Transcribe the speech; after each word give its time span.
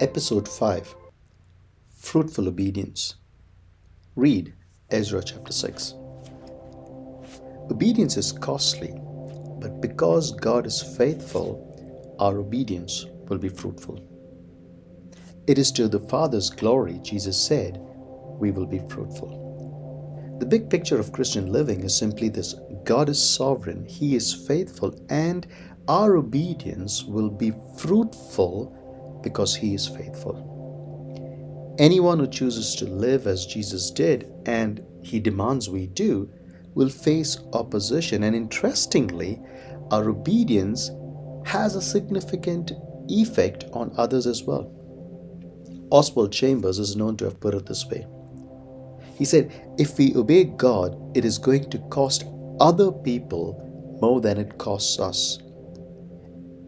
Episode 0.00 0.48
5 0.48 0.94
Fruitful 1.96 2.46
Obedience. 2.46 3.16
Read 4.14 4.54
Ezra 4.90 5.20
chapter 5.24 5.52
6. 5.52 5.94
Obedience 7.68 8.16
is 8.16 8.30
costly, 8.30 8.94
but 9.60 9.80
because 9.80 10.30
God 10.30 10.66
is 10.66 10.80
faithful, 10.96 12.14
our 12.20 12.38
obedience 12.38 13.06
will 13.28 13.38
be 13.38 13.48
fruitful. 13.48 13.98
It 15.48 15.58
is 15.58 15.72
to 15.72 15.88
the 15.88 15.98
Father's 15.98 16.48
glory, 16.48 17.00
Jesus 17.02 17.36
said, 17.36 17.80
we 18.38 18.52
will 18.52 18.66
be 18.66 18.82
fruitful. 18.88 20.36
The 20.38 20.46
big 20.46 20.70
picture 20.70 21.00
of 21.00 21.12
Christian 21.12 21.50
living 21.50 21.82
is 21.82 21.98
simply 21.98 22.28
this 22.28 22.54
God 22.84 23.08
is 23.08 23.20
sovereign, 23.20 23.84
He 23.84 24.14
is 24.14 24.46
faithful, 24.46 24.94
and 25.10 25.44
our 25.88 26.16
obedience 26.16 27.02
will 27.02 27.30
be 27.30 27.52
fruitful 27.76 28.77
because 29.22 29.54
He 29.54 29.74
is 29.74 29.86
faithful. 29.86 30.54
Anyone 31.78 32.18
who 32.18 32.26
chooses 32.26 32.74
to 32.76 32.86
live 32.86 33.26
as 33.26 33.46
Jesus 33.46 33.90
did, 33.90 34.32
and 34.46 34.84
He 35.02 35.20
demands 35.20 35.70
we 35.70 35.86
do, 35.86 36.30
will 36.74 36.88
face 36.88 37.38
opposition. 37.52 38.22
And 38.24 38.34
interestingly, 38.34 39.40
our 39.90 40.08
obedience 40.08 40.90
has 41.46 41.76
a 41.76 41.82
significant 41.82 42.72
effect 43.08 43.64
on 43.72 43.92
others 43.96 44.26
as 44.26 44.42
well. 44.42 44.74
Oswald 45.90 46.32
Chambers 46.32 46.78
is 46.78 46.96
known 46.96 47.16
to 47.16 47.24
have 47.24 47.40
put 47.40 47.54
it 47.54 47.66
this 47.66 47.86
way 47.86 48.06
he 49.18 49.24
said, 49.24 49.50
if 49.78 49.98
we 49.98 50.14
obey 50.14 50.44
God, 50.44 50.96
it 51.16 51.24
is 51.24 51.38
going 51.38 51.70
to 51.70 51.78
cost 51.90 52.24
other 52.60 52.92
people 52.92 53.98
more 54.00 54.20
than 54.20 54.38
it 54.38 54.58
costs 54.58 55.00
us. 55.00 55.40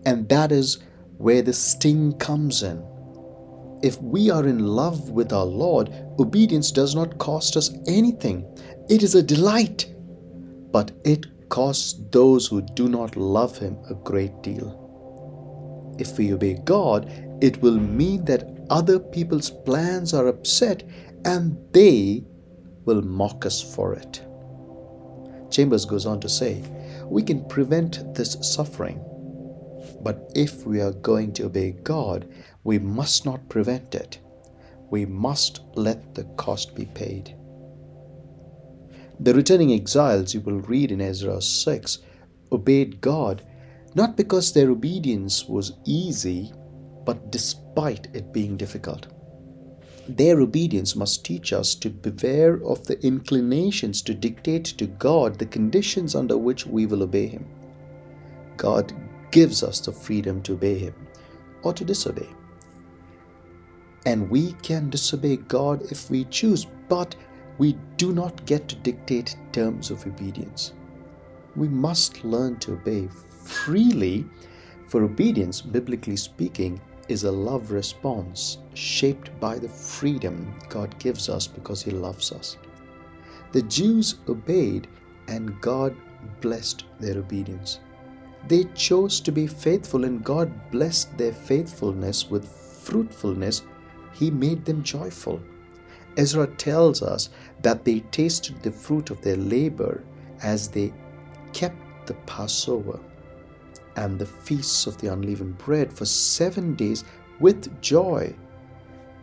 And 0.05 0.29
that 0.31 0.51
is 0.51 0.79
where 1.21 1.43
the 1.43 1.53
sting 1.53 2.15
comes 2.15 2.63
in. 2.63 2.83
If 3.83 4.01
we 4.01 4.31
are 4.31 4.47
in 4.47 4.67
love 4.67 5.11
with 5.11 5.35
our 5.35 5.45
Lord, 5.45 5.91
obedience 6.19 6.71
does 6.73 6.95
not 6.95 7.19
cost 7.19 7.59
us 7.59 7.75
anything. 7.87 8.47
It 8.89 9.03
is 9.03 9.15
a 9.15 9.23
delight. 9.23 9.93
But 10.73 10.93
it 11.05 11.49
costs 11.51 12.01
those 12.11 12.47
who 12.47 12.63
do 12.63 12.89
not 12.89 13.17
love 13.17 13.59
Him 13.59 13.77
a 13.91 13.95
great 13.95 14.43
deal. 14.43 15.97
If 15.99 16.17
we 16.17 16.33
obey 16.33 16.55
God, 16.65 17.11
it 17.43 17.61
will 17.61 17.79
mean 17.79 18.25
that 18.25 18.67
other 18.71 18.99
people's 18.99 19.51
plans 19.51 20.15
are 20.15 20.27
upset 20.27 20.85
and 21.27 21.59
they 21.73 22.25
will 22.87 23.03
mock 23.03 23.45
us 23.45 23.61
for 23.75 23.93
it. 23.93 24.25
Chambers 25.51 25.85
goes 25.85 26.07
on 26.07 26.19
to 26.21 26.31
say, 26.31 26.63
We 27.05 27.23
can 27.23 27.47
prevent 27.47 28.15
this 28.15 28.39
suffering, 28.41 29.05
but 30.03 30.31
if 30.35 30.67
we 30.67 30.81
are 30.81 30.93
going 30.93 31.33
to 31.35 31.47
obey 31.47 31.73
God, 31.73 32.29
we 32.65 32.79
must 32.79 33.25
not 33.25 33.49
prevent 33.49 33.95
it. 33.95 34.19
We 34.91 35.07
must 35.07 35.61
let 35.75 36.15
the 36.15 36.25
cost 36.37 36.75
be 36.75 36.87
paid. 36.87 37.35
The 39.21 39.35
returning 39.35 39.73
exiles, 39.73 40.35
you 40.35 40.41
will 40.41 40.61
read 40.61 40.91
in 40.91 41.01
Ezra 41.01 41.41
6, 41.41 41.99
obeyed 42.53 43.01
God 43.01 43.43
not 43.95 44.17
because 44.17 44.53
their 44.53 44.71
obedience 44.71 45.49
was 45.49 45.73
easy, 45.85 46.53
but 47.05 47.33
despite 47.33 48.09
it 48.15 48.33
being 48.33 48.57
difficult. 48.57 49.09
Their 50.09 50.41
obedience 50.41 50.97
must 50.97 51.25
teach 51.25 51.53
us 51.53 51.75
to 51.77 51.91
beware 51.91 52.63
of 52.65 52.87
the 52.87 53.05
inclinations 53.05 54.03
to 54.03 54.15
dictate 54.15 54.65
to 54.65 54.87
God 54.87 55.39
the 55.39 55.47
conditions 55.47 56.15
under 56.15 56.37
which 56.37 56.67
we 56.67 56.87
will 56.87 57.03
obey 57.03 57.27
Him. 57.27 57.47
God 58.57 58.93
gives 59.31 59.63
us 59.63 59.81
the 59.81 59.93
freedom 59.93 60.43
to 60.43 60.53
obey 60.55 60.79
Him 60.79 60.95
or 61.63 61.73
to 61.73 61.85
disobey. 61.85 62.29
And 64.07 64.31
we 64.31 64.53
can 64.63 64.91
disobey 64.91 65.37
God 65.37 65.83
if 65.91 66.11
we 66.11 66.25
choose, 66.25 66.67
but 66.89 67.15
we 67.59 67.77
do 67.97 68.13
not 68.13 68.45
get 68.47 68.69
to 68.69 68.77
dictate 68.77 69.37
terms 69.53 69.91
of 69.91 70.07
obedience. 70.07 70.73
We 71.57 71.69
must 71.69 72.25
learn 72.25 72.59
to 72.61 72.73
obey 72.73 73.09
freely, 73.45 74.25
for 74.89 75.05
obedience, 75.05 75.61
biblically 75.61 76.17
speaking, 76.17 76.81
is 77.09 77.25
a 77.25 77.31
love 77.31 77.73
response 77.73 78.59
shaped 78.75 79.39
by 79.41 79.59
the 79.59 79.69
freedom 79.69 80.55
God 80.69 80.97
gives 80.99 81.29
us 81.29 81.47
because 81.47 81.83
He 81.83 81.91
loves 81.91 82.33
us. 82.33 82.57
The 83.53 83.63
Jews 83.63 84.17
obeyed 84.29 84.87
and 85.29 85.61
God 85.61 85.95
blessed 86.41 86.85
their 87.01 87.19
obedience. 87.19 87.81
They 88.49 88.65
chose 88.75 89.21
to 89.21 89.33
be 89.33 89.47
faithful 89.47 90.05
and 90.05 90.25
God 90.25 90.71
blessed 90.71 91.17
their 91.17 91.33
faithfulness 91.33 92.31
with 92.31 92.49
fruitfulness. 92.49 93.63
He 94.13 94.31
made 94.31 94.65
them 94.65 94.83
joyful. 94.83 95.41
Ezra 96.17 96.47
tells 96.47 97.03
us 97.03 97.31
that 97.63 97.85
they 97.85 98.01
tasted 98.11 98.63
the 98.63 98.73
fruit 98.73 99.11
of 99.11 99.21
their 99.23 99.37
labor 99.37 100.03
as 100.43 100.69
they 100.69 100.93
kept 101.53 102.07
the 102.07 102.15
Passover 102.27 102.99
and 103.97 104.19
the 104.19 104.27
feasts 104.27 104.87
of 104.87 104.99
the 104.99 105.13
unleavened 105.13 105.59
bread 105.59 105.93
for 105.93 106.05
seven 106.05 106.75
days 106.75 107.05
with 107.39 107.81
joy, 107.81 108.35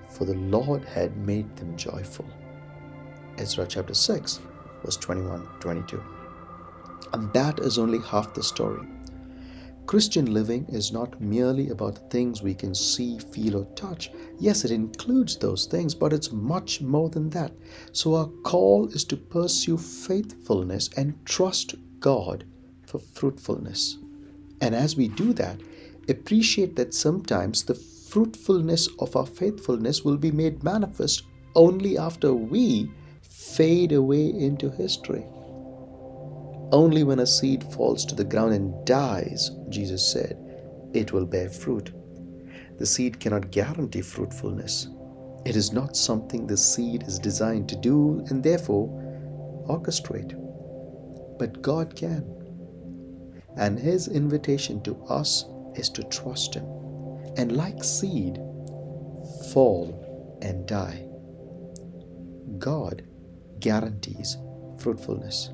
for 0.10 0.26
the 0.26 0.36
Lord 0.36 0.84
had 0.86 1.16
made 1.18 1.56
them 1.56 1.76
joyful. 1.76 2.26
Ezra 3.38 3.66
chapter 3.68 3.94
6, 3.94 4.40
verse 4.84 4.98
21 4.98 5.48
22. 5.60 6.04
And 7.14 7.32
that 7.34 7.60
is 7.60 7.78
only 7.78 8.00
half 8.00 8.34
the 8.34 8.44
story. 8.44 8.86
Christian 9.88 10.34
living 10.34 10.66
is 10.68 10.92
not 10.92 11.22
merely 11.22 11.70
about 11.70 12.12
things 12.12 12.44
we 12.44 12.54
can 12.54 12.76
see, 12.76 13.18
feel, 13.20 13.56
or 13.56 13.66
touch. 13.74 14.12
Yes, 14.38 14.66
it 14.66 14.72
includes 14.72 15.38
those 15.38 15.66
things, 15.66 15.96
but 15.96 16.12
it's 16.12 16.34
much 16.34 16.82
more 16.82 17.10
than 17.10 17.30
that. 17.30 17.54
So, 17.94 18.16
our 18.16 18.28
call 18.44 18.90
is 18.90 19.06
to 19.06 19.16
pursue 19.16 19.78
faithfulness 19.78 20.90
and 20.98 21.26
trust 21.26 21.76
God 22.02 22.44
for 22.86 23.00
fruitfulness. 23.00 23.98
And 24.60 24.76
as 24.76 24.98
we 24.98 25.08
do 25.08 25.32
that, 25.34 25.62
appreciate 26.10 26.76
that 26.76 26.94
sometimes 26.94 27.64
the 27.64 27.76
fruitfulness 27.76 28.90
of 29.00 29.16
our 29.16 29.26
faithfulness 29.26 30.04
will 30.04 30.18
be 30.18 30.32
made 30.32 30.66
manifest 30.66 31.24
only 31.56 31.98
after 31.98 32.34
we 32.34 32.92
fade 33.22 33.94
away 33.94 34.28
into 34.34 34.70
history. 34.70 35.26
Only 36.72 37.04
when 37.04 37.20
a 37.20 37.26
seed 37.26 37.64
falls 37.64 38.06
to 38.06 38.16
the 38.16 38.24
ground 38.24 38.54
and 38.54 38.86
dies, 38.86 39.52
Jesus 39.70 40.12
said, 40.12 40.38
it 40.94 41.12
will 41.12 41.26
bear 41.26 41.50
fruit. 41.50 41.92
The 42.78 42.86
seed 42.86 43.20
cannot 43.20 43.52
guarantee 43.52 44.02
fruitfulness. 44.02 44.88
It 45.46 45.56
is 45.56 45.72
not 45.72 45.96
something 45.96 46.46
the 46.46 46.58
seed 46.58 47.04
is 47.04 47.20
designed 47.20 47.70
to 47.70 47.76
do 47.76 48.26
and 48.30 48.44
therefore 48.44 48.88
orchestrate. 49.70 50.34
But 51.38 51.62
God 51.62 51.96
can. 51.96 52.26
And 53.58 53.80
His 53.80 54.08
invitation 54.08 54.82
to 54.84 54.96
us 55.06 55.46
is 55.76 55.90
to 55.90 56.04
trust 56.04 56.56
Him. 56.56 56.66
And 57.38 57.56
like 57.56 57.84
seed, 57.84 58.38
fall 59.54 60.40
and 60.42 60.68
die. 60.68 61.08
God 62.58 63.04
guarantees 63.60 64.38
fruitfulness. 64.80 65.52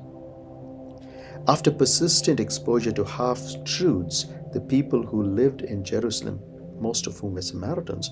After 1.46 1.70
persistent 1.70 2.40
exposure 2.40 2.92
to 2.92 3.04
half 3.04 3.38
truths, 3.64 4.26
the 4.54 4.62
people 4.62 5.02
who 5.02 5.22
lived 5.22 5.60
in 5.60 5.84
Jerusalem, 5.84 6.40
most 6.80 7.06
of 7.06 7.18
whom 7.18 7.34
were 7.34 7.42
Samaritans, 7.42 8.10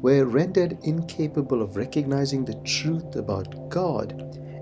were 0.00 0.26
rendered 0.26 0.78
incapable 0.84 1.60
of 1.60 1.76
recognizing 1.76 2.44
the 2.44 2.54
truth 2.64 3.16
about 3.16 3.68
God 3.68 4.12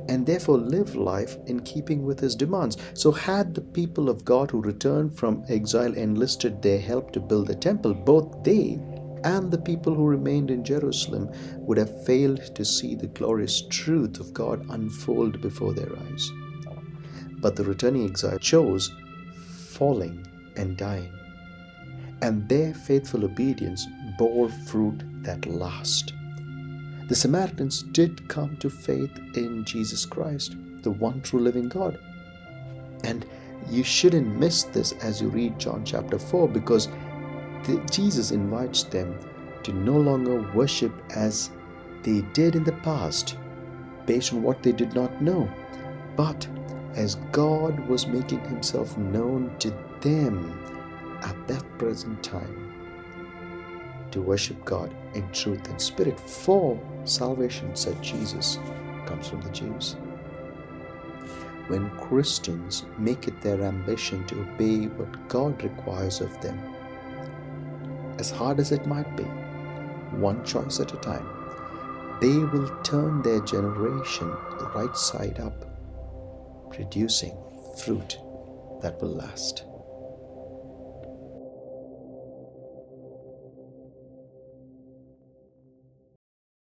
and 0.09 0.25
therefore 0.25 0.57
live 0.57 0.95
life 0.97 1.37
in 1.45 1.61
keeping 1.61 2.07
with 2.07 2.19
his 2.19 2.35
demands. 2.35 2.79
So, 2.95 3.13
had 3.13 3.55
the 3.55 3.61
people 3.61 4.09
of 4.09 4.25
God 4.25 4.51
who 4.51 4.63
returned 4.63 5.15
from 5.19 5.45
exile 5.51 5.93
enlisted 5.93 6.63
their 6.63 6.81
help 6.81 7.13
to 7.13 7.21
build 7.21 7.49
the 7.49 7.55
temple, 7.55 7.93
both 7.93 8.43
they 8.43 8.81
and 9.25 9.51
the 9.51 9.59
people 9.59 9.95
who 9.95 10.07
remained 10.07 10.51
in 10.51 10.65
Jerusalem 10.65 11.31
would 11.59 11.77
have 11.77 12.07
failed 12.07 12.55
to 12.55 12.65
see 12.65 12.95
the 12.95 13.09
glorious 13.09 13.61
truth 13.69 14.21
of 14.21 14.33
God 14.33 14.65
unfold 14.71 15.43
before 15.43 15.75
their 15.75 15.99
eyes. 15.99 16.31
But 17.47 17.55
the 17.55 17.63
returning 17.63 18.05
exile 18.07 18.41
chose 18.41 18.93
falling 19.69 20.27
and 20.57 20.77
dying, 20.77 21.13
and 22.21 22.49
their 22.49 22.75
faithful 22.75 23.25
obedience 23.25 23.87
bore 24.19 24.49
fruit 24.49 25.05
that 25.23 25.47
last. 25.47 26.13
The 27.09 27.15
Samaritans 27.15 27.85
did 27.85 28.27
come 28.27 28.57
to 28.57 28.69
faith 28.69 29.17
in 29.37 29.65
Jesus 29.65 30.05
Christ, 30.05 30.57
the 30.83 30.91
one 30.91 31.21
true 31.23 31.39
living 31.39 31.69
God. 31.69 32.01
And 33.05 33.25
you 33.71 33.85
shouldn't 33.85 34.41
miss 34.41 34.65
this 34.65 34.91
as 34.95 35.23
you 35.23 35.29
read 35.29 35.57
John 35.57 35.85
chapter 35.85 36.19
4 36.19 36.49
because 36.49 36.89
the, 37.63 37.81
Jesus 37.93 38.33
invites 38.33 38.83
them 38.83 39.17
to 39.63 39.73
no 39.73 39.97
longer 39.97 40.51
worship 40.53 40.93
as 41.15 41.51
they 42.03 42.23
did 42.33 42.57
in 42.57 42.65
the 42.65 42.81
past, 42.83 43.39
based 44.05 44.33
on 44.33 44.43
what 44.43 44.65
they 44.65 44.73
did 44.73 44.97
not 44.97 45.23
know, 45.23 45.49
but 46.17 46.49
as 46.97 47.17
God 47.31 47.79
was 47.89 48.07
making 48.07 48.41
himself 48.41 48.97
known 48.97 49.55
to 49.59 49.71
them 50.01 50.59
at 51.23 51.47
that 51.47 51.65
present 51.79 52.23
time 52.23 52.73
to 54.11 54.23
worship 54.23 54.65
God 54.65 54.95
in 55.15 55.31
truth 55.31 55.69
and 55.69 55.81
spirit, 55.81 56.19
for 56.19 56.81
salvation, 57.05 57.77
said 57.77 58.03
Jesus, 58.03 58.59
comes 59.05 59.29
from 59.29 59.43
the 59.43 59.51
Jews. 59.51 59.97
When 61.67 61.91
Christians 61.99 62.87
make 62.97 63.29
it 63.29 63.41
their 63.43 63.61
ambition 63.63 64.25
to 64.29 64.41
obey 64.41 64.87
what 64.87 65.29
God 65.29 65.63
requires 65.63 66.21
of 66.21 66.41
them, 66.41 66.59
as 68.19 68.31
hard 68.31 68.59
as 68.59 68.73
it 68.73 68.87
might 68.87 69.17
be, 69.17 69.25
one 70.17 70.43
choice 70.45 70.81
at 70.81 70.95
a 70.95 70.97
time, 70.97 71.27
they 72.21 72.39
will 72.39 72.69
turn 72.83 73.21
their 73.21 73.41
generation 73.41 74.31
right 74.75 74.97
side 74.97 75.41
up, 75.41 75.76
producing 76.77 77.35
fruit 77.83 78.19
that 78.83 79.01
will 79.01 79.15
last. 79.15 79.65